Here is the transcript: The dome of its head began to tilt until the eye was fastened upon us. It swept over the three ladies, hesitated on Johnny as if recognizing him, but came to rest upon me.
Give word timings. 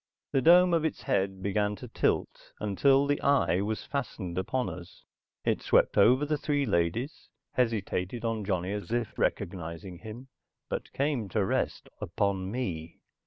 The 0.31 0.41
dome 0.41 0.73
of 0.73 0.83
its 0.83 1.03
head 1.03 1.43
began 1.43 1.75
to 1.75 1.87
tilt 1.87 2.53
until 2.59 3.05
the 3.05 3.21
eye 3.21 3.61
was 3.61 3.85
fastened 3.85 4.35
upon 4.35 4.67
us. 4.67 5.03
It 5.45 5.61
swept 5.61 5.95
over 5.95 6.25
the 6.25 6.39
three 6.39 6.65
ladies, 6.65 7.29
hesitated 7.51 8.25
on 8.25 8.43
Johnny 8.43 8.71
as 8.73 8.89
if 8.91 9.15
recognizing 9.19 9.99
him, 9.99 10.29
but 10.69 10.91
came 10.91 11.29
to 11.29 11.45
rest 11.45 11.87
upon 12.01 12.49
me. 12.49 13.01